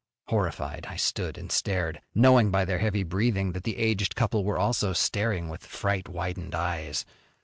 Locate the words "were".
4.43-4.57